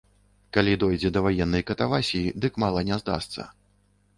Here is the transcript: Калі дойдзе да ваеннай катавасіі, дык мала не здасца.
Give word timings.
Калі 0.55 0.71
дойдзе 0.83 1.11
да 1.17 1.23
ваеннай 1.27 1.63
катавасіі, 1.69 2.35
дык 2.47 2.53
мала 2.65 2.79
не 2.89 2.95
здасца. 3.03 3.41